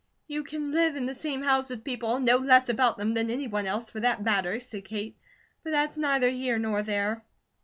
"You 0.27 0.43
can 0.43 0.71
live 0.71 0.95
in 0.95 1.05
the 1.05 1.13
same 1.13 1.43
house 1.43 1.69
with 1.69 1.83
people 1.83 2.15
and 2.15 2.25
know 2.25 2.37
less 2.37 2.69
about 2.69 2.97
them 2.97 3.13
than 3.13 3.29
any 3.29 3.45
one 3.47 3.67
else, 3.67 3.91
for 3.91 3.99
that 3.99 4.23
matter," 4.23 4.59
said 4.59 4.83
Kate, 4.85 5.15
"but 5.63 5.69
that's 5.69 5.95
neither 5.95 6.27
here 6.31 6.57
nor 6.57 6.81
there. 6.81 7.23